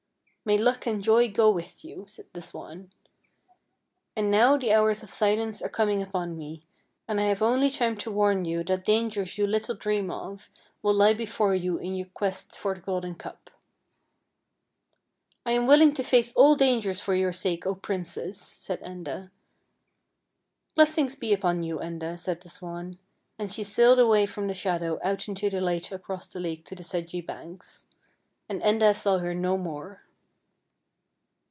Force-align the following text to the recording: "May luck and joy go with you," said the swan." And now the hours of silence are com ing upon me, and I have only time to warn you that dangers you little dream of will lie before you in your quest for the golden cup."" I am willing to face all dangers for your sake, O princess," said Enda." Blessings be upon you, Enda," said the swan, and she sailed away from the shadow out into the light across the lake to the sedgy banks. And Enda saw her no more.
"May 0.51 0.57
luck 0.57 0.85
and 0.87 1.03
joy 1.03 1.29
go 1.29 1.51
with 1.51 1.85
you," 1.85 2.05
said 2.09 2.25
the 2.33 2.41
swan." 2.41 2.89
And 4.17 4.31
now 4.31 4.57
the 4.57 4.73
hours 4.73 5.03
of 5.03 5.13
silence 5.13 5.61
are 5.61 5.69
com 5.69 5.89
ing 5.91 6.01
upon 6.01 6.35
me, 6.35 6.63
and 7.07 7.21
I 7.21 7.25
have 7.25 7.43
only 7.43 7.69
time 7.69 7.95
to 7.97 8.11
warn 8.11 8.43
you 8.45 8.63
that 8.63 8.83
dangers 8.83 9.37
you 9.37 9.45
little 9.45 9.75
dream 9.75 10.09
of 10.11 10.49
will 10.81 10.95
lie 10.95 11.13
before 11.13 11.53
you 11.55 11.77
in 11.77 11.93
your 11.95 12.07
quest 12.07 12.57
for 12.57 12.73
the 12.73 12.81
golden 12.81 13.13
cup."" 13.13 13.51
I 15.45 15.51
am 15.51 15.67
willing 15.67 15.93
to 15.93 16.03
face 16.03 16.33
all 16.33 16.55
dangers 16.55 16.99
for 16.99 17.13
your 17.13 17.31
sake, 17.31 17.67
O 17.67 17.75
princess," 17.75 18.41
said 18.41 18.81
Enda." 18.81 19.29
Blessings 20.75 21.13
be 21.15 21.33
upon 21.33 21.61
you, 21.61 21.77
Enda," 21.77 22.17
said 22.19 22.41
the 22.41 22.49
swan, 22.49 22.97
and 23.37 23.53
she 23.53 23.63
sailed 23.63 23.99
away 23.99 24.25
from 24.25 24.47
the 24.47 24.53
shadow 24.55 24.99
out 25.03 25.27
into 25.27 25.51
the 25.51 25.61
light 25.61 25.91
across 25.91 26.25
the 26.27 26.39
lake 26.39 26.65
to 26.65 26.73
the 26.75 26.83
sedgy 26.83 27.21
banks. 27.23 27.85
And 28.49 28.59
Enda 28.63 28.95
saw 28.95 29.19
her 29.19 29.35
no 29.35 29.55
more. 29.55 30.01